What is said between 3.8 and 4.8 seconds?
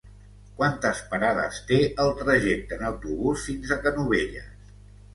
Canovelles?